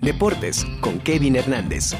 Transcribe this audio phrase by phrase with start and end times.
[0.00, 1.96] Deportes con Kevin Hernández.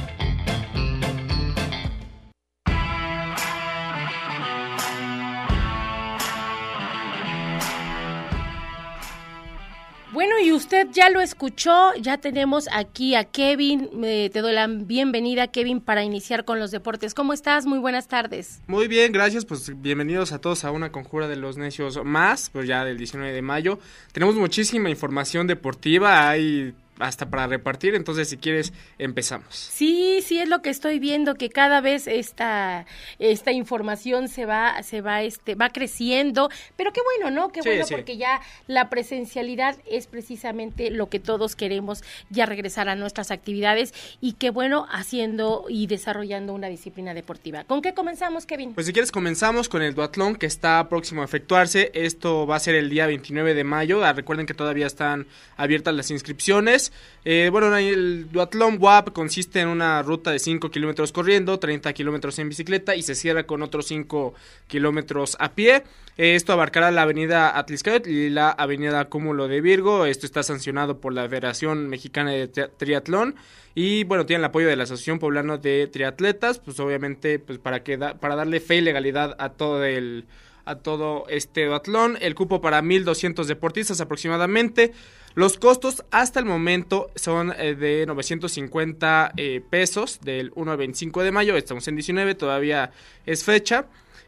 [10.12, 13.88] Bueno, y usted ya lo escuchó, ya tenemos aquí a Kevin.
[14.00, 17.14] te doy la bienvenida, Kevin, para iniciar con los deportes.
[17.14, 17.66] ¿Cómo estás?
[17.66, 18.60] Muy buenas tardes.
[18.68, 19.44] Muy bien, gracias.
[19.44, 23.32] Pues bienvenidos a todos a una conjura de los necios más, pues ya del 19
[23.32, 23.80] de mayo.
[24.12, 29.54] Tenemos muchísima información deportiva, hay hasta para repartir, entonces si quieres empezamos.
[29.54, 32.86] Sí, sí es lo que estoy viendo que cada vez esta
[33.18, 37.50] esta información se va se va este va creciendo, pero qué bueno, ¿no?
[37.50, 42.96] Qué bueno porque ya la presencialidad es precisamente lo que todos queremos ya regresar a
[42.96, 47.64] nuestras actividades y qué bueno haciendo y desarrollando una disciplina deportiva.
[47.64, 48.74] ¿Con qué comenzamos, Kevin?
[48.74, 51.90] Pues si quieres comenzamos con el duatlón que está próximo a efectuarse.
[51.94, 54.04] Esto va a ser el día 29 de mayo.
[54.04, 55.26] Ah, recuerden que todavía están
[55.56, 56.87] abiertas las inscripciones.
[57.24, 62.38] Eh, bueno, el duatlón WAP consiste en una ruta de 5 kilómetros corriendo, 30 kilómetros
[62.38, 64.34] en bicicleta y se cierra con otros 5
[64.66, 65.84] kilómetros a pie.
[66.16, 70.06] Eh, esto abarcará la avenida Atliscayot y la avenida Cúmulo de Virgo.
[70.06, 73.34] Esto está sancionado por la Federación Mexicana de Triatlón
[73.74, 77.84] y bueno, tiene el apoyo de la Asociación Poblana de Triatletas, pues obviamente pues para
[77.84, 80.24] que para darle fe y legalidad a todo el
[80.68, 84.92] a todo este duatlón, el cupo para 1200 deportistas aproximadamente.
[85.34, 91.22] Los costos hasta el momento son eh, de 950 eh, pesos del 1 al 25
[91.22, 91.56] de mayo.
[91.56, 92.90] Estamos en 19, todavía
[93.24, 93.86] es fecha.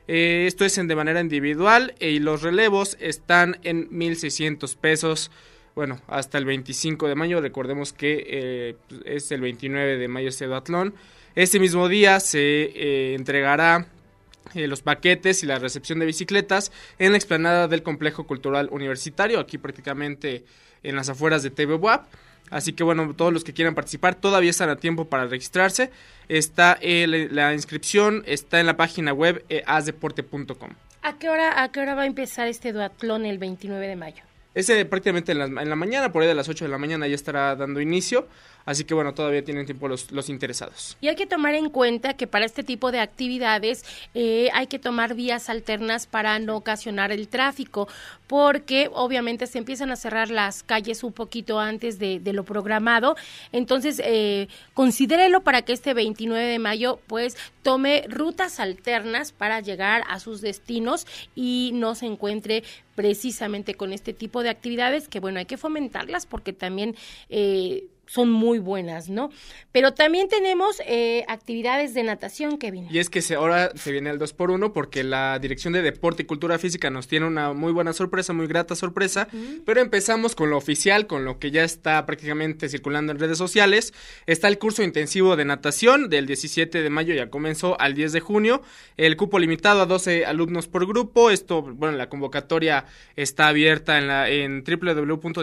[0.08, 5.30] Eh, esto es en, de manera individual y los relevos están en 1600 pesos.
[5.74, 7.40] Bueno, hasta el 25 de mayo.
[7.40, 10.94] Recordemos que es el 29 de mayo este duatlón.
[11.34, 13.86] Este mismo día se entregará
[14.54, 19.40] eh, los paquetes y la recepción de bicicletas en la explanada del Complejo Cultural Universitario,
[19.40, 20.44] aquí prácticamente
[20.82, 21.78] en las afueras de TV
[22.50, 25.90] Así que bueno, todos los que quieran participar todavía están a tiempo para registrarse.
[26.28, 30.70] Está eh, la inscripción está en la página web eh, asdeporte.com.
[31.02, 34.29] ¿A qué hora a qué hora va a empezar este duatlón el 29 de mayo?
[34.54, 37.06] Ese prácticamente en la, en la mañana, por ahí de las 8 de la mañana
[37.06, 38.26] ya estará dando inicio.
[38.64, 40.96] Así que bueno, todavía tienen tiempo los, los interesados.
[41.00, 43.84] Y hay que tomar en cuenta que para este tipo de actividades
[44.14, 47.88] eh, hay que tomar vías alternas para no ocasionar el tráfico,
[48.26, 53.16] porque obviamente se empiezan a cerrar las calles un poquito antes de, lo programado.
[53.50, 60.04] Entonces, eh, considérelo para que este 29 de mayo pues tome rutas alternas para llegar
[60.08, 62.62] a sus destinos y no se encuentre
[63.00, 66.96] precisamente con este tipo de actividades que bueno hay que fomentarlas porque también
[67.30, 69.30] eh, son muy buenas, ¿no?
[69.70, 72.88] Pero también tenemos eh, actividades de natación, Kevin.
[72.90, 75.80] Y es que se, ahora se viene el 2 por 1 porque la Dirección de
[75.80, 79.28] Deporte y Cultura Física nos tiene una muy buena sorpresa, muy grata sorpresa,
[79.64, 83.94] pero empezamos con lo oficial, con lo que ya está prácticamente circulando en redes sociales.
[84.26, 88.18] Está el curso intensivo de natación del 17 de mayo, ya comenzó al 10 de
[88.18, 88.62] junio,
[88.96, 94.08] el cupo limitado a 12 alumnos por grupo, esto, bueno, la convocatoria está abierta en,
[94.08, 95.42] la, en www.dicufi.mx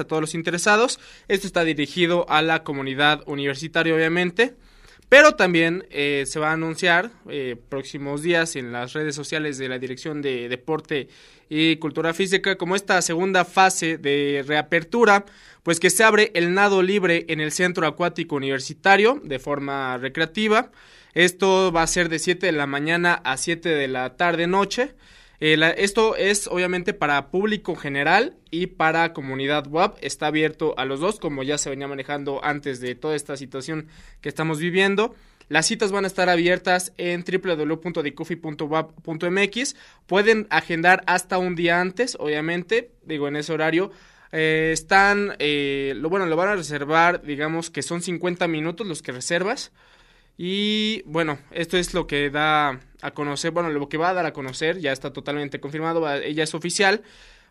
[0.00, 0.97] a todos los interesados.
[1.28, 4.54] Esto está dirigido a la comunidad universitaria, obviamente.
[5.08, 9.68] Pero también eh, se va a anunciar eh, próximos días en las redes sociales de
[9.68, 11.08] la Dirección de Deporte
[11.48, 15.24] y Cultura Física como esta segunda fase de reapertura,
[15.62, 20.70] pues que se abre el nado libre en el Centro Acuático Universitario de forma recreativa.
[21.14, 24.94] Esto va a ser de 7 de la mañana a 7 de la tarde noche.
[25.40, 29.92] Eh, esto es obviamente para público general y para comunidad web.
[30.00, 33.88] Está abierto a los dos, como ya se venía manejando antes de toda esta situación
[34.20, 35.14] que estamos viviendo.
[35.48, 39.76] Las citas van a estar abiertas en www.dicufi.web.mx.
[40.06, 43.90] Pueden agendar hasta un día antes, obviamente, digo en ese horario.
[44.30, 49.00] Eh, están, eh, lo bueno, lo van a reservar, digamos que son 50 minutos los
[49.00, 49.72] que reservas.
[50.40, 54.24] Y bueno, esto es lo que da a conocer, bueno, lo que va a dar
[54.24, 57.02] a conocer, ya está totalmente confirmado, ella es oficial.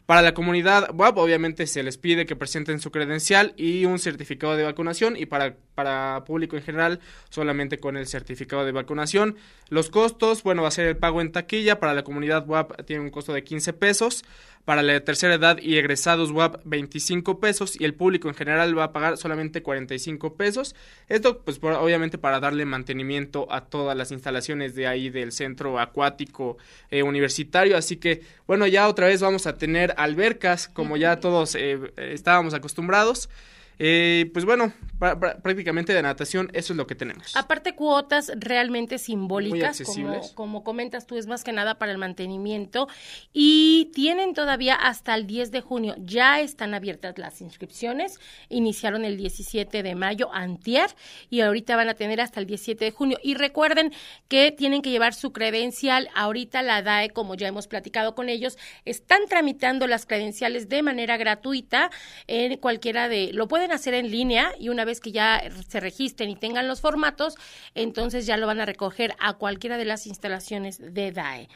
[0.05, 4.55] Para la comunidad web, obviamente se les pide que presenten su credencial y un certificado
[4.55, 9.35] de vacunación y para, para público en general solamente con el certificado de vacunación.
[9.67, 13.03] Los costos, bueno, va a ser el pago en taquilla, para la comunidad web tiene
[13.03, 14.23] un costo de 15 pesos,
[14.67, 18.83] para la tercera edad y egresados WAP 25 pesos y el público en general va
[18.83, 20.75] a pagar solamente 45 pesos.
[21.07, 26.57] Esto pues obviamente para darle mantenimiento a todas las instalaciones de ahí del centro acuático
[26.91, 27.77] eh, universitario.
[27.77, 32.53] Así que bueno, ya otra vez vamos a tener albercas como ya todos eh, estábamos
[32.53, 33.29] acostumbrados.
[33.79, 37.35] Eh, pues bueno, prácticamente de natación, eso es lo que tenemos.
[37.35, 42.87] Aparte cuotas realmente simbólicas, como, como comentas tú, es más que nada para el mantenimiento.
[43.33, 49.17] Y tienen todavía hasta el 10 de junio, ya están abiertas las inscripciones, iniciaron el
[49.17, 50.89] 17 de mayo, antier,
[51.29, 53.17] y ahorita van a tener hasta el 17 de junio.
[53.21, 53.93] Y recuerden
[54.27, 58.57] que tienen que llevar su credencial, ahorita la DAE, como ya hemos platicado con ellos,
[58.85, 61.91] están tramitando las credenciales de manera gratuita
[62.27, 66.31] en cualquiera de, lo pueden hacer en línea y una vez que ya se registren
[66.31, 67.35] y tengan los formatos,
[67.75, 71.47] entonces ya lo van a recoger a cualquiera de las instalaciones de DAE.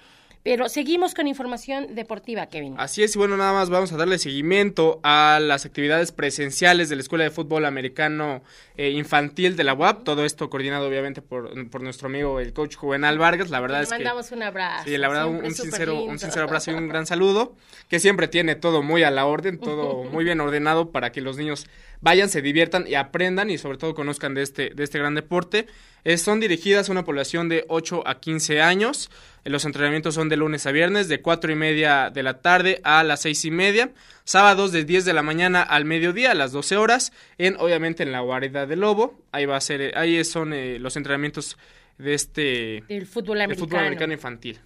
[0.43, 2.73] Pero seguimos con información deportiva, Kevin.
[2.79, 6.95] Así es, y bueno, nada más vamos a darle seguimiento a las actividades presenciales de
[6.95, 8.41] la Escuela de Fútbol Americano
[8.75, 10.03] eh, Infantil de la UAP.
[10.03, 13.51] Todo esto coordinado, obviamente, por, nuestro amigo, el coach Juvenal Vargas.
[13.51, 13.95] La verdad es que.
[13.95, 14.85] mandamos un abrazo.
[14.85, 17.55] Sí, la verdad, un, sincero, un sincero abrazo y un gran saludo.
[17.87, 21.37] Que siempre tiene todo muy a la orden, todo muy bien ordenado para que los
[21.37, 21.67] niños
[22.01, 25.67] vayan, se diviertan y aprendan y, sobre todo, conozcan de este, de este gran deporte.
[26.03, 29.09] Eh, son dirigidas a una población de 8 a 15 años.
[29.43, 33.03] Los entrenamientos son de lunes a viernes, de cuatro y media de la tarde a
[33.03, 33.91] las seis y media.
[34.23, 37.11] Sábados de 10 de la mañana al mediodía, a las 12 horas.
[37.37, 39.19] En, obviamente, en la guarida del Lobo.
[39.31, 41.57] Ahí va a ser, eh, ahí son eh, los entrenamientos
[41.97, 42.83] de este...
[42.87, 43.67] El fútbol americano.
[43.67, 44.59] fútbol americano infantil.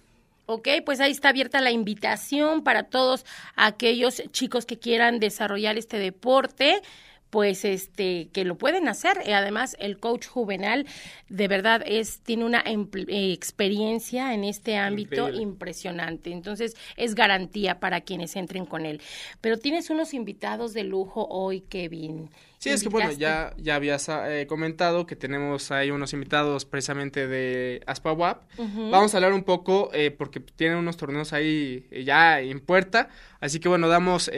[0.48, 5.98] Ok, pues ahí está abierta la invitación para todos aquellos chicos que quieran desarrollar este
[5.98, 6.82] deporte
[7.30, 9.18] pues este que lo pueden hacer.
[9.26, 10.86] Y además el coach juvenal
[11.28, 16.30] de verdad es tiene una eh, experiencia en este ámbito impresionante.
[16.30, 19.00] Entonces es garantía para quienes entren con él.
[19.40, 24.08] Pero tienes unos invitados de lujo hoy Kevin Sí, es que bueno, ya, ya habías
[24.08, 28.42] eh, comentado que tenemos ahí unos invitados precisamente de ASPAWAP.
[28.58, 33.08] Vamos a hablar un poco eh, porque tienen unos torneos ahí eh, ya en puerta.
[33.40, 34.30] Así que bueno, damos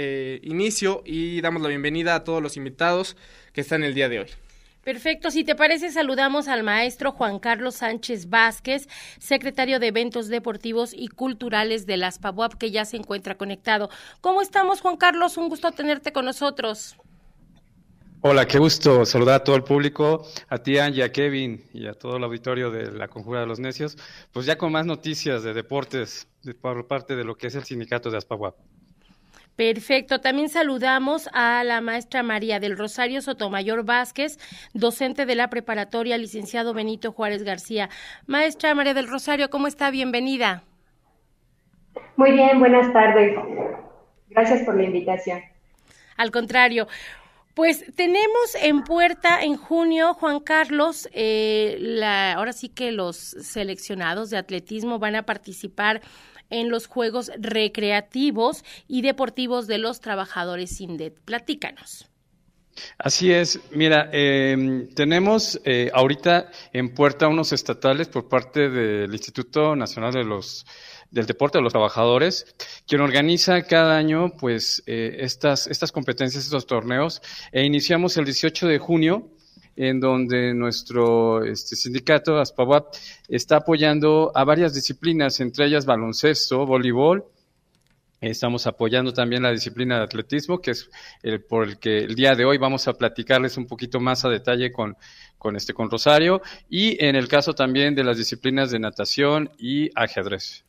[0.42, 3.16] inicio y damos la bienvenida a todos los invitados
[3.52, 4.28] que están el día de hoy.
[4.88, 8.88] Perfecto, si te parece, saludamos al maestro Juan Carlos Sánchez Vázquez,
[9.18, 12.18] secretario de Eventos Deportivos y Culturales de las
[12.58, 13.90] que ya se encuentra conectado.
[14.22, 15.36] ¿Cómo estamos, Juan Carlos?
[15.36, 16.96] Un gusto tenerte con nosotros.
[18.20, 21.92] Hola, qué gusto saludar a todo el público, a ti, Angie, a Kevin y a
[21.92, 23.96] todo el auditorio de la Conjura de los Necios.
[24.32, 26.26] Pues ya con más noticias de deportes
[26.60, 28.56] por parte de lo que es el sindicato de Aspaguap.
[29.54, 30.20] Perfecto.
[30.20, 34.38] También saludamos a la maestra María del Rosario Sotomayor Vázquez,
[34.74, 37.88] docente de la preparatoria, licenciado Benito Juárez García.
[38.26, 39.92] Maestra María del Rosario, ¿cómo está?
[39.92, 40.64] Bienvenida.
[42.16, 43.36] Muy bien, buenas tardes.
[44.30, 45.40] Gracias por la invitación.
[46.18, 46.88] Al contrario,
[47.58, 54.30] pues tenemos en puerta en junio, Juan Carlos, eh, la, ahora sí que los seleccionados
[54.30, 56.00] de atletismo van a participar
[56.50, 61.18] en los Juegos Recreativos y Deportivos de los Trabajadores INDET.
[61.24, 62.08] Platícanos.
[62.96, 69.74] Así es, mira, em, tenemos eh, ahorita en puerta unos estatales por parte del Instituto
[69.74, 70.64] Nacional de los
[71.10, 72.54] del deporte de los trabajadores,
[72.86, 77.22] quien organiza cada año pues eh, estas, estas competencias, estos torneos,
[77.52, 79.30] e iniciamos el 18 de junio
[79.76, 82.94] en donde nuestro este, sindicato, ASPAWAP,
[83.28, 87.24] está apoyando a varias disciplinas, entre ellas baloncesto, voleibol,
[88.20, 90.90] Estamos apoyando también la disciplina de atletismo, que es
[91.22, 94.28] el por el que el día de hoy vamos a platicarles un poquito más a
[94.28, 94.96] detalle con,
[95.38, 99.90] con, este, con Rosario, y en el caso también de las disciplinas de natación y
[99.94, 100.64] ajedrez.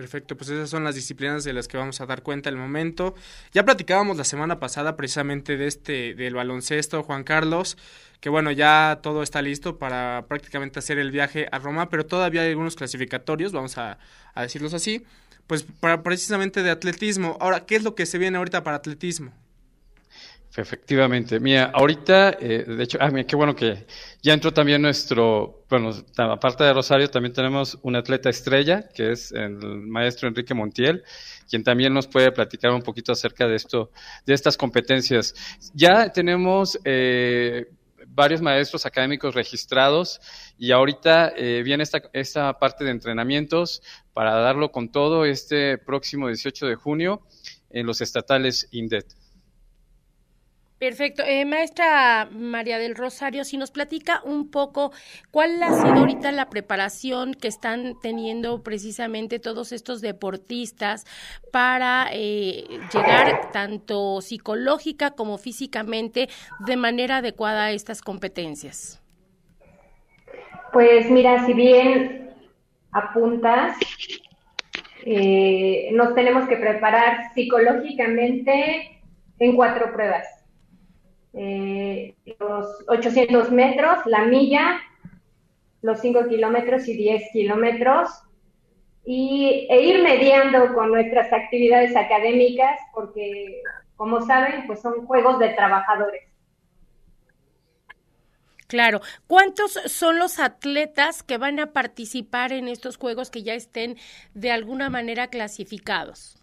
[0.00, 3.14] Perfecto, pues esas son las disciplinas de las que vamos a dar cuenta el momento.
[3.52, 7.76] Ya platicábamos la semana pasada precisamente de este del baloncesto, Juan Carlos,
[8.20, 12.40] que bueno, ya todo está listo para prácticamente hacer el viaje a Roma, pero todavía
[12.40, 13.98] hay algunos clasificatorios, vamos a,
[14.32, 15.04] a decirlos así,
[15.46, 17.36] pues para precisamente de atletismo.
[17.38, 19.34] Ahora, ¿qué es lo que se viene ahorita para atletismo?
[20.56, 21.38] Efectivamente.
[21.38, 23.86] Mira, ahorita, eh, de hecho, ah, mira, qué bueno que
[24.20, 29.30] ya entró también nuestro, bueno, aparte de Rosario, también tenemos un atleta estrella, que es
[29.30, 31.04] el maestro Enrique Montiel,
[31.48, 33.92] quien también nos puede platicar un poquito acerca de esto,
[34.26, 35.34] de estas competencias.
[35.72, 37.66] Ya tenemos eh,
[38.08, 40.20] varios maestros académicos registrados
[40.58, 46.26] y ahorita eh, viene esta, esta parte de entrenamientos para darlo con todo este próximo
[46.26, 47.22] 18 de junio
[47.70, 49.19] en los estatales INDET.
[50.80, 51.22] Perfecto.
[51.26, 54.92] Eh, maestra María del Rosario, si nos platica un poco
[55.30, 61.04] cuál ha sido ahorita la preparación que están teniendo precisamente todos estos deportistas
[61.52, 69.02] para eh, llegar tanto psicológica como físicamente de manera adecuada a estas competencias.
[70.72, 72.30] Pues mira, si bien
[72.92, 73.76] apuntas,
[75.04, 78.98] eh, nos tenemos que preparar psicológicamente
[79.38, 80.39] en cuatro pruebas
[81.32, 84.80] eh, los 800 metros, la milla,
[85.82, 88.08] los 5 kilómetros y 10 kilómetros,
[89.04, 93.62] y, e ir mediando con nuestras actividades académicas, porque,
[93.96, 96.24] como saben, pues son juegos de trabajadores.
[98.66, 99.00] Claro.
[99.26, 103.96] ¿Cuántos son los atletas que van a participar en estos juegos que ya estén
[104.34, 106.39] de alguna manera clasificados?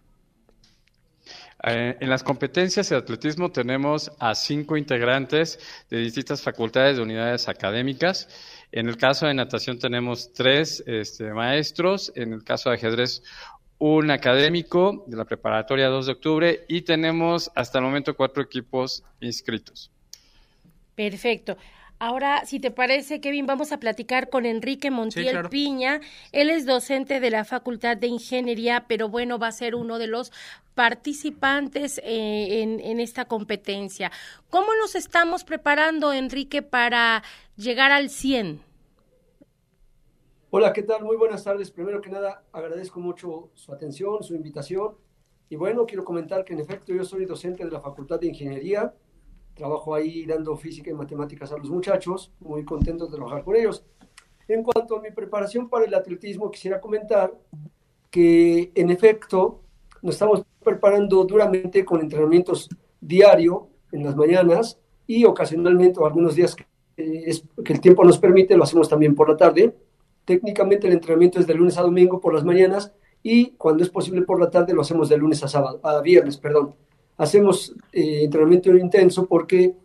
[1.64, 5.60] Eh, en las competencias de atletismo tenemos a cinco integrantes
[5.90, 8.30] de distintas facultades de unidades académicas.
[8.72, 12.12] En el caso de natación tenemos tres este, maestros.
[12.16, 13.24] En el caso de ajedrez,
[13.80, 19.04] un académico de la preparatoria 2 de octubre y tenemos hasta el momento cuatro equipos
[19.20, 19.92] inscritos.
[20.96, 21.58] Perfecto.
[22.00, 26.00] Ahora, si te parece, Kevin, vamos a platicar con Enrique Montiel Piña.
[26.32, 30.06] Él es docente de la Facultad de Ingeniería, pero bueno, va a ser uno de
[30.06, 30.32] los
[30.76, 34.12] participantes eh, en, en, esta competencia.
[34.52, 37.24] ¿Cómo nos estamos preparando, Enrique, para
[37.56, 38.62] llegar al 100?
[40.52, 41.04] Hola, ¿qué tal?
[41.04, 41.72] Muy buenas tardes.
[41.72, 44.96] Primero que nada, agradezco mucho su atención, su invitación.
[45.50, 48.94] Y bueno, quiero comentar que en efecto yo soy docente de la Facultad de Ingeniería
[49.58, 53.84] trabajo ahí dando física y matemáticas a los muchachos, muy contento de trabajar con ellos.
[54.48, 57.34] En cuanto a mi preparación para el atletismo, quisiera comentar
[58.10, 59.62] que en efecto
[60.02, 62.70] nos estamos preparando duramente con entrenamientos
[63.02, 68.18] diario en las mañanas y ocasionalmente o algunos días que, es, que el tiempo nos
[68.18, 69.76] permite lo hacemos también por la tarde.
[70.24, 74.22] Técnicamente el entrenamiento es de lunes a domingo por las mañanas y cuando es posible
[74.22, 76.76] por la tarde lo hacemos de lunes a sábado, a viernes, perdón
[77.18, 79.76] hacemos eh, entrenamiento intenso porque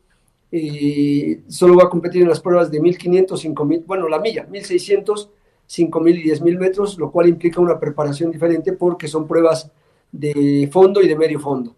[0.51, 5.31] eh, solo va a competir en las pruebas de 1500, 5000, bueno, la milla, 1600,
[5.67, 9.71] 5000 y 10000 metros, lo cual implica una preparación diferente porque son pruebas
[10.11, 11.75] de fondo y de medio fondo.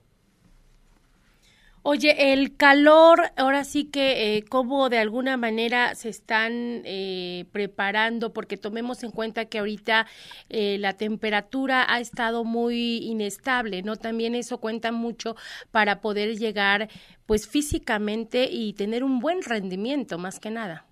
[1.87, 8.33] Oye, el calor, ahora sí que, eh, ¿cómo de alguna manera se están eh, preparando?
[8.33, 10.07] Porque tomemos en cuenta que ahorita
[10.49, 13.97] eh, la temperatura ha estado muy inestable, ¿no?
[13.97, 15.37] También eso cuenta mucho
[15.73, 16.89] para poder llegar,
[17.27, 20.87] pues, físicamente y tener un buen rendimiento, más que nada.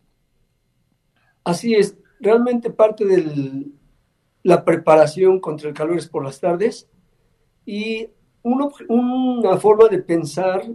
[1.43, 3.65] Así es, realmente parte de
[4.43, 6.87] la preparación contra el calor es por las tardes
[7.65, 8.09] y
[8.43, 10.69] una forma de pensar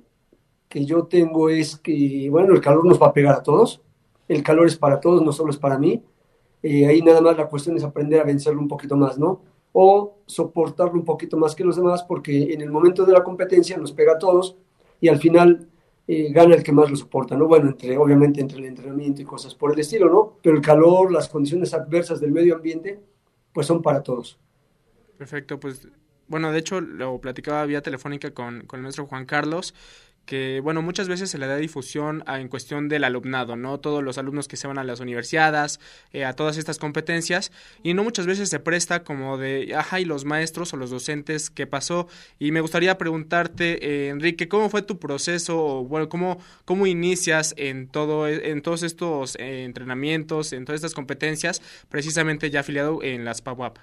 [0.70, 3.82] que yo tengo es que, bueno, el calor nos va a pegar a todos,
[4.28, 6.04] el calor es para todos, no solo es para mí,
[6.64, 9.42] eh, ahí nada más la cuestión es aprender a vencerlo un poquito más, ¿no?
[9.72, 13.78] O soportarlo un poquito más que los demás, porque en el momento de la competencia
[13.78, 14.58] nos pega a todos
[15.00, 15.68] y al final
[16.08, 17.48] eh, gana el que más lo soporta, ¿no?
[17.48, 20.34] Bueno, entre, obviamente entre el entrenamiento y cosas por el estilo, ¿no?
[20.42, 23.00] Pero el calor, las condiciones adversas del medio ambiente,
[23.54, 24.40] pues son para todos.
[25.18, 25.88] Perfecto, pues
[26.28, 29.74] bueno, de hecho lo platicaba vía telefónica con, con el maestro Juan Carlos
[30.28, 33.80] que, bueno, muchas veces se le da difusión en cuestión del alumnado, ¿no?
[33.80, 35.80] Todos los alumnos que se van a las universidades,
[36.12, 40.06] eh, a todas estas competencias, y no muchas veces se presta como de, ajá, y
[40.06, 42.08] los maestros o los docentes, ¿qué pasó?
[42.40, 47.54] Y me gustaría preguntarte, eh, Enrique, ¿cómo fue tu proceso, o, bueno, cómo, cómo inicias
[47.58, 53.24] en, todo, en todos estos eh, entrenamientos, en todas estas competencias, precisamente ya afiliado en
[53.24, 53.78] las PAWAP?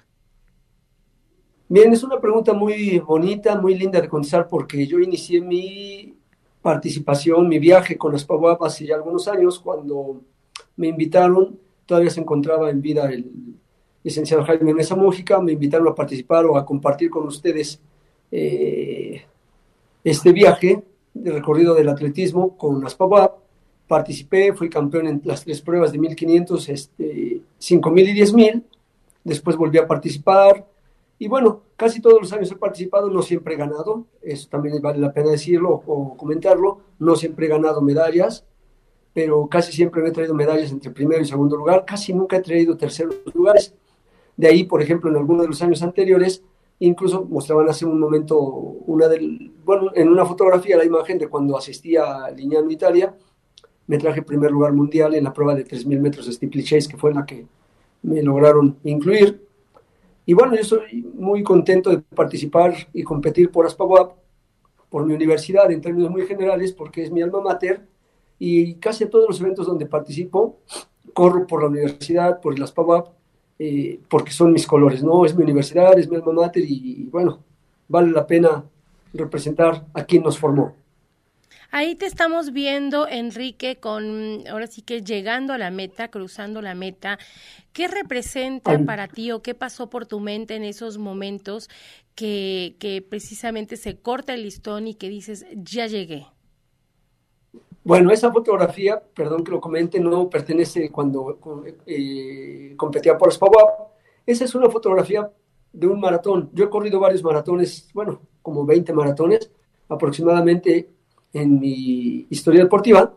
[1.67, 6.15] Bien, es una pregunta muy bonita, muy linda de contestar porque yo inicié mi
[6.61, 10.21] participación, mi viaje con las PAWAP hace ya algunos años, cuando
[10.77, 13.55] me invitaron, todavía se encontraba en vida el
[14.03, 17.81] licenciado Jaime Mesa Mújica, me invitaron a participar o a compartir con ustedes
[18.31, 19.23] eh,
[20.03, 20.83] este viaje
[21.15, 23.39] de recorrido del atletismo con las PAWAP.
[23.87, 28.63] Participé, fui campeón en las tres pruebas de 1500, este, 5000 y 10000.
[29.23, 30.63] Después volví a participar,
[31.17, 34.99] y bueno, casi todos los años he participado, no siempre he ganado, eso también vale
[34.99, 38.45] la pena decirlo o comentarlo, no siempre he ganado medallas,
[39.13, 42.41] pero casi siempre me he traído medallas entre primero y segundo lugar, casi nunca he
[42.41, 43.73] traído terceros lugares.
[44.35, 46.43] De ahí, por ejemplo, en algunos de los años anteriores,
[46.79, 51.57] incluso mostraban hace un momento una del, bueno, en una fotografía la imagen de cuando
[51.57, 53.15] asistía a Lignano, Italia,
[53.87, 57.13] me traje primer lugar mundial en la prueba de 3.000 metros de steeplechase, que fue
[57.13, 57.47] la que
[58.01, 59.44] me lograron incluir.
[60.25, 64.13] Y bueno, yo soy muy contento de participar y competir por ASPAWAP,
[64.89, 67.85] por mi universidad en términos muy generales, porque es mi alma mater
[68.39, 70.57] y casi todos los eventos donde participo
[71.13, 73.07] corro por la universidad, por el ASPAWAP,
[73.59, 75.25] eh, porque son mis colores, ¿no?
[75.25, 77.39] Es mi universidad, es mi alma mater y bueno,
[77.87, 78.63] vale la pena
[79.13, 80.73] representar a quien nos formó.
[81.71, 86.75] Ahí te estamos viendo, Enrique, con ahora sí que llegando a la meta, cruzando la
[86.75, 87.19] meta.
[87.73, 91.69] ¿Qué representa para ti o qué pasó por tu mente en esos momentos
[92.15, 96.27] que, que precisamente se corta el listón y que dices, ya llegué?
[97.83, 101.37] Bueno, esa fotografía, perdón que lo comente, no pertenece cuando
[101.85, 103.91] eh, competía por Spawap.
[104.25, 105.31] Esa es una fotografía
[105.71, 106.49] de un maratón.
[106.53, 109.51] Yo he corrido varios maratones, bueno, como 20 maratones
[109.87, 110.94] aproximadamente
[111.35, 113.13] en mi historia deportiva,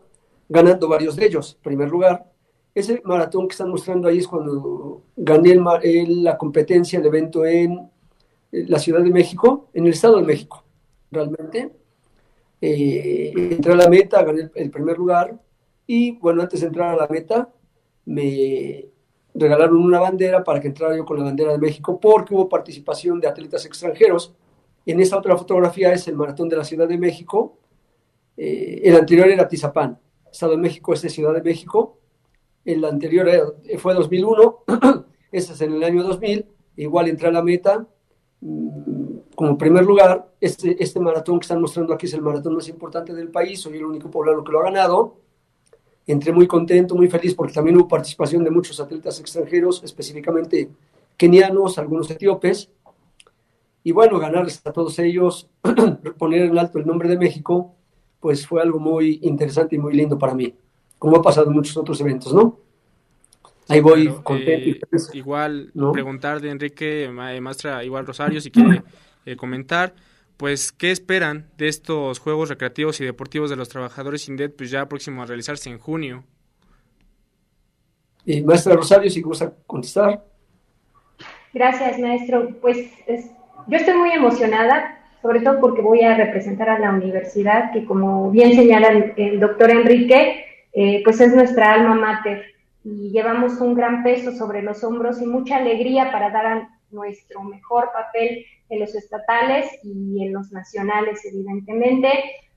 [0.49, 1.55] ganando varios de ellos.
[1.55, 2.29] En primer lugar,
[2.75, 7.89] ese maratón que están mostrando ahí es cuando gané la competencia, el evento en
[8.51, 10.65] la Ciudad de México, en el Estado de México,
[11.09, 11.71] realmente.
[12.59, 15.39] Eh, entré a la meta, gané el, primer lugar
[15.87, 17.47] y bueno, antes de entrar a la meta
[18.03, 18.89] me
[19.33, 23.21] regalaron una bandera para que entrara yo con la bandera de México porque hubo participación
[23.21, 24.33] de atletas extranjeros.
[24.85, 27.58] En esta otra fotografía es el maratón de la Ciudad de México.
[28.41, 29.99] Eh, el anterior era Tizapán.
[30.31, 31.99] Estado de México es de Ciudad de México.
[32.63, 34.59] El anterior fue 2001.
[35.31, 36.45] este es en el año 2000.
[36.77, 37.85] Igual entré a la meta
[38.39, 42.67] mm, como primer lugar, este, este maratón que están mostrando aquí es el maratón más
[42.67, 45.15] importante del país, soy el único poblano que lo ha ganado.
[46.05, 50.69] Entré muy contento, muy feliz, porque también hubo participación de muchos atletas extranjeros, específicamente
[51.15, 52.69] kenianos, algunos etíopes.
[53.83, 55.49] Y bueno, ganarles a todos ellos,
[56.17, 57.75] poner en alto el nombre de México,
[58.19, 60.53] pues fue algo muy interesante y muy lindo para mí,
[60.97, 62.59] como ha pasado en muchos otros eventos, ¿no?
[63.67, 64.87] Ahí voy contento.
[64.91, 68.81] Eh, igual preguntar de Enrique, maestra, igual Rosario, si quiere
[69.25, 69.93] eh, comentar,
[70.37, 74.87] pues, ¿qué esperan de estos Juegos Recreativos y Deportivos de los Trabajadores INDET, pues ya
[74.87, 76.23] próximo a realizarse en junio?
[78.25, 80.25] Y maestra Rosario, si gusta contestar.
[81.53, 82.49] Gracias, maestro.
[82.61, 82.89] Pues
[83.67, 88.31] yo estoy muy emocionada, sobre todo porque voy a representar a la universidad, que como
[88.31, 92.43] bien señala el, doctor Enrique, eh, pues es nuestra alma mater
[92.83, 97.91] y llevamos un gran peso sobre los hombros y mucha alegría para dar nuestro mejor
[97.91, 102.09] papel en los estatales y en los nacionales, evidentemente.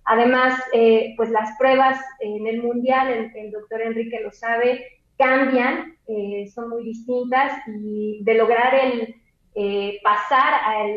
[0.04, 4.84] Además, eh, pues las pruebas en el mundial, el, doctor Enrique lo sabe,
[5.16, 9.14] cambian, eh, son muy distintas y de lograr el
[9.54, 10.54] eh, pasar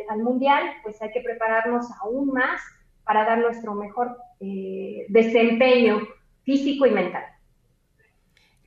[0.10, 2.62] al, mundial, pues hay que prepararnos aún más
[3.04, 4.18] para dar nuestro mejor
[5.10, 6.02] desempeño
[6.44, 7.24] físico y mental.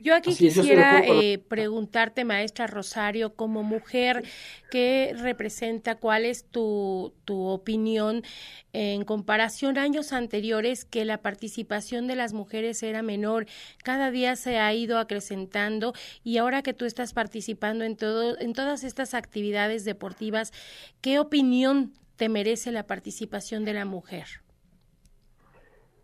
[0.01, 4.25] Yo aquí quisiera eh, preguntarte, maestra Rosario, como mujer,
[4.71, 8.23] ¿qué representa, cuál es tu, tu opinión
[8.73, 13.47] en comparación a años anteriores que la participación de las mujeres era menor?
[13.83, 18.53] Cada día se ha ido acrecentando y ahora que tú estás participando en, todo, en
[18.53, 20.53] todas estas actividades deportivas,
[21.01, 24.43] ¿qué opinión te merece la participación de la mujer?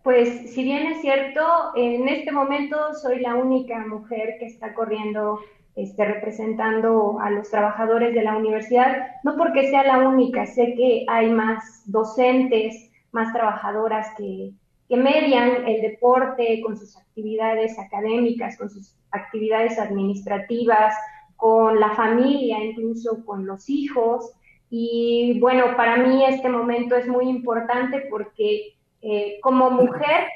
[0.04, 1.40] Pues si bien es cierto,
[1.74, 5.40] en este momento soy la única mujer que está corriendo,
[5.76, 11.06] este, representando a los trabajadores de la universidad, no porque sea la única, sé que
[11.08, 14.52] hay más docentes, más trabajadoras que,
[14.90, 20.94] que median el deporte con sus actividades académicas, con sus actividades administrativas,
[21.36, 24.32] con la familia, incluso con los hijos.
[24.68, 28.74] Y bueno, para mí este momento es muy importante porque
[29.06, 30.28] eh, como mujer,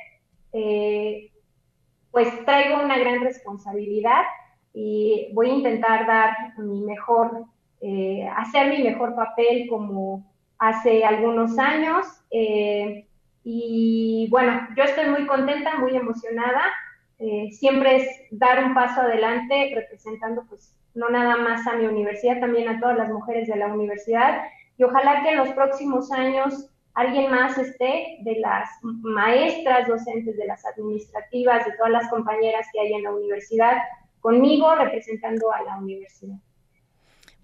[0.52, 1.32] eh,
[2.10, 4.24] pues traigo una gran responsabilidad
[4.74, 7.46] y voy a intentar dar mi mejor,
[7.80, 12.06] eh, hacer mi mejor papel como hace algunos años.
[13.42, 16.62] y bueno, yo estoy muy contenta, muy emocionada.
[17.50, 22.68] siempre es dar un paso adelante representando pues no nada más a mi universidad, también
[22.68, 24.42] a todas las mujeres de la universidad.
[24.76, 30.46] Y ojalá que en los próximos años alguien más esté de las maestras docentes, de
[30.46, 33.76] las administrativas, de todas las compañeras que hay en la universidad,
[34.20, 36.36] conmigo representando a la universidad.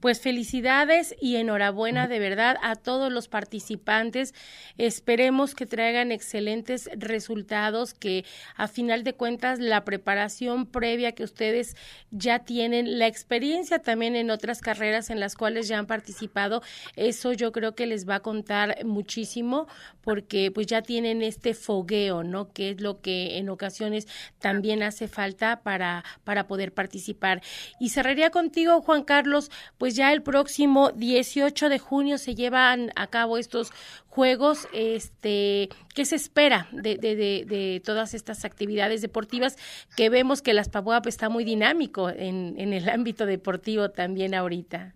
[0.05, 4.35] Pues felicidades y enhorabuena de verdad a todos los participantes.
[4.77, 11.75] Esperemos que traigan excelentes resultados, que a final de cuentas la preparación previa que ustedes
[12.11, 16.61] ya tienen, la experiencia también en otras carreras en las cuales ya han participado,
[16.97, 19.69] eso yo creo que les va a contar muchísimo
[20.03, 22.53] porque pues ya tienen este fogueo, ¿no?
[22.53, 24.07] Que es lo que en ocasiones
[24.39, 27.41] también hace falta para, para poder participar.
[27.81, 33.07] Y cerraría contigo, Juan Carlos, pues ya el próximo 18 de junio se llevan a
[33.07, 33.73] cabo estos
[34.09, 34.69] juegos.
[34.73, 39.57] Este, ¿Qué se espera de, de, de, todas estas actividades deportivas?
[39.97, 44.95] Que vemos que las PABUAP está muy dinámico en, en el ámbito deportivo también ahorita.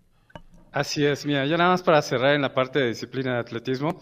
[0.71, 3.99] Así es, mira, ya nada más para cerrar en la parte de disciplina de atletismo,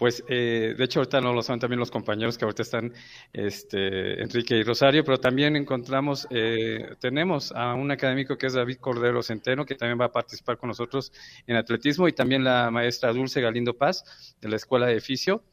[0.00, 2.94] pues eh, de hecho ahorita no lo saben también los compañeros que ahorita están,
[3.34, 8.78] este, Enrique y Rosario, pero también encontramos, eh, tenemos a un académico que es David
[8.78, 11.12] Cordero Centeno, que también va a participar con nosotros
[11.46, 15.44] en atletismo, y también la maestra Dulce Galindo Paz, de la Escuela de Fisio,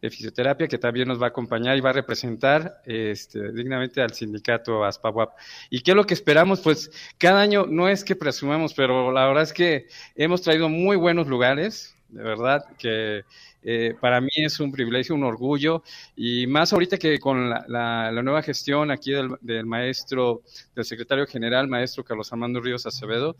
[0.00, 4.14] de fisioterapia que también nos va a acompañar y va a representar este, dignamente al
[4.14, 5.36] sindicato ASPAWAP.
[5.68, 6.62] ¿Y qué es lo que esperamos?
[6.62, 10.96] Pues cada año no es que presumamos, pero la verdad es que hemos traído muy
[10.96, 13.24] buenos lugares, de verdad, que
[13.62, 15.82] eh, para mí es un privilegio, un orgullo,
[16.16, 20.42] y más ahorita que con la, nueva gestión aquí del, maestro,
[20.74, 23.36] del secretario general, maestro Carlos Armando Ríos Acevedo,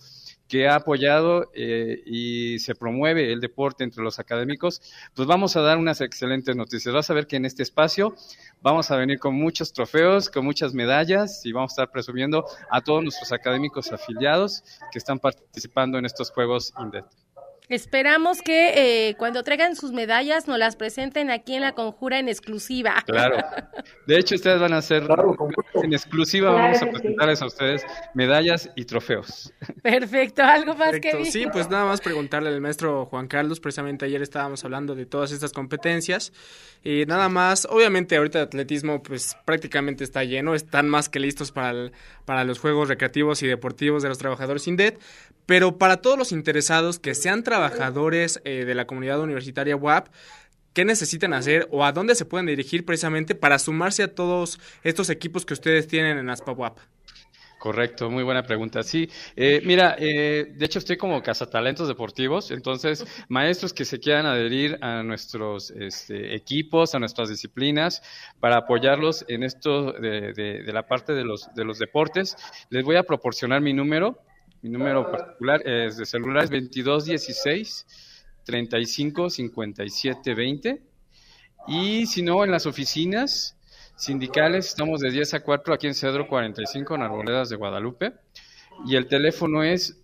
[0.46, 4.82] que ha apoyado eh, y se promueve el deporte entre los académicos,
[5.14, 6.92] pues vamos a dar unas excelentes noticias.
[6.94, 8.14] Vas a ver que en este espacio
[8.60, 12.80] vamos a venir con muchos trofeos, con muchas medallas y vamos a estar presumiendo a
[12.80, 17.04] todos nuestros académicos afiliados que están participando en estos Juegos INDET.
[17.70, 22.28] Esperamos que eh, cuando traigan sus medallas nos las presenten aquí en la conjura en
[22.28, 22.96] exclusiva.
[23.06, 23.36] Claro.
[24.08, 25.06] De hecho, ustedes van a hacer
[25.74, 29.52] en exclusiva, vamos a presentarles a ustedes medallas y trofeos.
[29.82, 34.20] Perfecto, algo más que Sí, pues nada más preguntarle al maestro Juan Carlos, precisamente ayer
[34.20, 36.32] estábamos hablando de todas estas competencias.
[36.82, 41.52] Y nada más, obviamente ahorita el atletismo pues prácticamente está lleno, están más que listos
[41.52, 41.92] para,
[42.24, 44.98] para los juegos recreativos y deportivos de los trabajadores INDET,
[45.50, 50.06] pero para todos los interesados que sean trabajadores eh, de la comunidad universitaria WAP,
[50.74, 55.10] ¿qué necesitan hacer o a dónde se pueden dirigir precisamente para sumarse a todos estos
[55.10, 56.78] equipos que ustedes tienen en ASPA WAP?
[57.58, 58.84] Correcto, muy buena pregunta.
[58.84, 64.26] Sí, eh, mira, eh, de hecho estoy como cazatalentos deportivos, entonces maestros que se quieran
[64.26, 68.02] adherir a nuestros este, equipos, a nuestras disciplinas,
[68.38, 72.36] para apoyarlos en esto de, de, la parte de los, de los deportes,
[72.68, 74.22] les voy a proporcionar mi número.
[74.62, 77.86] Mi número particular es de celular es 2216
[78.44, 80.82] 35 57 20.
[81.68, 83.56] Y si no, en las oficinas
[83.96, 88.12] sindicales estamos de 10 a 4 aquí en Cedro 45 en Arboledas de Guadalupe
[88.86, 89.98] y el teléfono es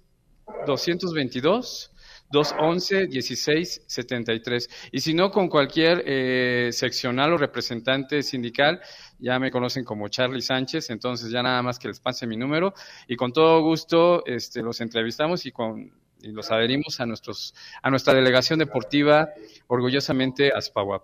[0.66, 1.92] 222
[2.30, 8.80] 211 16 73 y si no con cualquier eh, seccional o representante sindical
[9.18, 12.74] ya me conocen como Charlie Sánchez entonces ya nada más que les pase mi número
[13.06, 17.90] y con todo gusto este, los entrevistamos y con y los adherimos a nuestros a
[17.90, 19.30] nuestra delegación deportiva
[19.66, 21.02] orgullosamente ASPAWAP.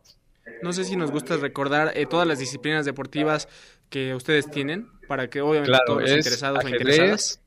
[0.62, 3.48] No sé si nos gusta recordar eh, todas las disciplinas deportivas
[3.88, 7.40] que ustedes tienen, para que obviamente todos los interesados o interesadas.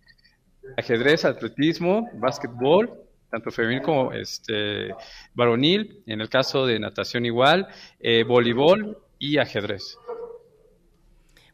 [0.77, 2.91] Ajedrez, atletismo, básquetbol,
[3.29, 4.93] tanto femenil como este
[5.33, 7.67] varonil, en el caso de natación igual,
[7.99, 9.97] eh, voleibol y ajedrez.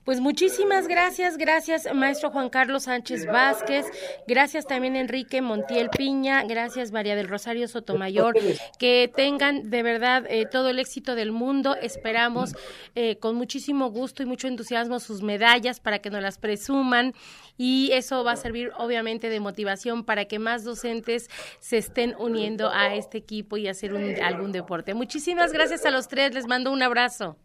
[0.04, 3.86] Pues muchísimas gracias, gracias maestro Juan Carlos Sánchez Vázquez,
[4.28, 8.36] gracias también Enrique Montiel Piña, gracias María del Rosario Sotomayor,
[8.80, 12.56] que tengan de verdad eh, todo el éxito del mundo, esperamos
[12.96, 17.14] eh, con muchísimo gusto y mucho entusiasmo sus medallas para que nos las presuman
[17.56, 22.72] y eso va a servir obviamente de motivación para que más docentes se estén uniendo
[22.72, 24.96] a este equipo y hacer algún deporte.
[24.96, 27.38] Muchísimas gracias a los tres, les mando un abrazo.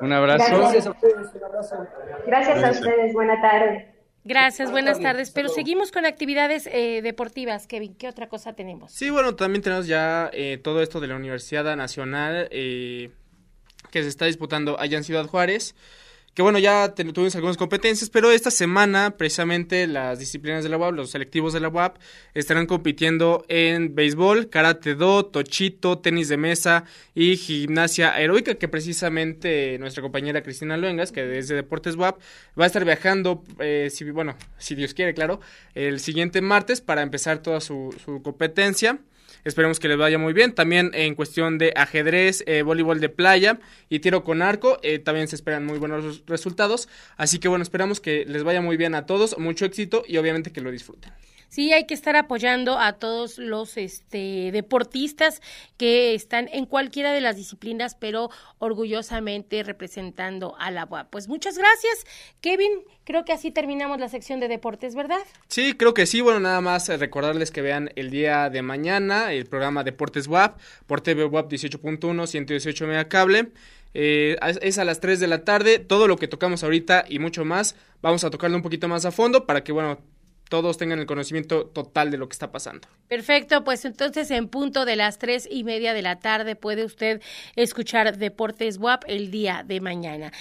[0.00, 0.58] Un abrazo.
[0.58, 1.86] Gracias a ustedes, un abrazo.
[2.26, 3.94] Gracias, a ustedes, buena tarde.
[4.24, 5.30] Gracias, buenas tardes.
[5.30, 7.94] Pero seguimos con actividades eh, deportivas, Kevin.
[7.94, 8.92] ¿Qué otra cosa tenemos?
[8.92, 13.10] Sí, bueno, también tenemos ya eh, todo esto de la Universidad Nacional eh,
[13.90, 15.74] que se está disputando allá en Ciudad Juárez
[16.34, 20.94] que bueno, ya tuvimos algunas competencias, pero esta semana precisamente las disciplinas de la UAP,
[20.94, 21.98] los selectivos de la UAP,
[22.32, 29.76] estarán compitiendo en béisbol, karate do, tochito, tenis de mesa y gimnasia aeróbica, que precisamente
[29.78, 32.18] nuestra compañera Cristina Luengas, que desde Deportes UAP,
[32.58, 35.40] va a estar viajando, eh, si, bueno, si Dios quiere, claro,
[35.74, 39.00] el siguiente martes para empezar toda su, su competencia.
[39.44, 40.54] Esperemos que les vaya muy bien.
[40.54, 45.28] También en cuestión de ajedrez, eh, voleibol de playa y tiro con arco, eh, también
[45.28, 46.88] se esperan muy buenos resultados.
[47.16, 50.52] Así que bueno, esperamos que les vaya muy bien a todos, mucho éxito y obviamente
[50.52, 51.12] que lo disfruten.
[51.52, 55.42] Sí, hay que estar apoyando a todos los este, deportistas
[55.76, 61.10] que están en cualquiera de las disciplinas, pero orgullosamente representando a la UAP.
[61.10, 62.06] Pues muchas gracias,
[62.40, 62.70] Kevin.
[63.04, 65.18] Creo que así terminamos la sección de deportes, ¿verdad?
[65.48, 66.22] Sí, creo que sí.
[66.22, 70.58] Bueno, nada más eh, recordarles que vean el día de mañana el programa Deportes WAP
[70.86, 73.52] por TV WAP 18.1, 118 mega cable.
[73.92, 75.80] Eh, es a las 3 de la tarde.
[75.80, 79.12] Todo lo que tocamos ahorita y mucho más, vamos a tocarlo un poquito más a
[79.12, 79.98] fondo para que, bueno,
[80.52, 82.86] todos tengan el conocimiento total de lo que está pasando.
[83.08, 87.22] Perfecto, pues entonces en punto de las tres y media de la tarde puede usted
[87.56, 90.32] escuchar Deportes WAP el día de mañana.